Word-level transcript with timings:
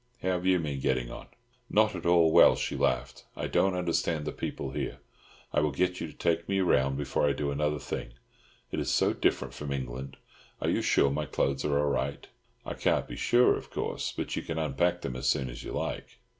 How 0.23 0.29
have 0.29 0.47
you 0.47 0.57
been 0.57 0.79
getting 0.79 1.11
on?" 1.11 1.27
"Not 1.69 1.93
at 1.95 2.07
all 2.07 2.31
well," 2.31 2.55
she 2.55 2.75
laughed. 2.75 3.25
"I 3.35 3.45
don't 3.45 3.75
understand 3.75 4.25
the 4.25 4.31
people 4.31 4.71
here. 4.71 4.97
I 5.53 5.59
will 5.59 5.69
get 5.69 6.01
you 6.01 6.07
to 6.07 6.13
take 6.13 6.49
me 6.49 6.59
round 6.59 6.97
before 6.97 7.29
I 7.29 7.33
do 7.33 7.51
another 7.51 7.77
thing. 7.77 8.13
It 8.71 8.79
is 8.79 8.89
so 8.89 9.13
different 9.13 9.53
from 9.53 9.71
England. 9.71 10.17
Are 10.59 10.69
you 10.71 10.81
sure 10.81 11.11
my 11.11 11.27
clothes 11.27 11.63
are 11.65 11.77
all 11.77 11.85
right?" 11.91 12.27
"I 12.65 12.73
can't 12.73 13.07
be 13.07 13.15
sure, 13.15 13.55
of 13.55 13.69
course, 13.69 14.11
but 14.11 14.35
you 14.35 14.41
can 14.41 14.57
unpack 14.57 15.01
them 15.01 15.15
as 15.15 15.29
soon 15.29 15.51
as 15.51 15.63
you 15.63 15.71
like." 15.71 16.17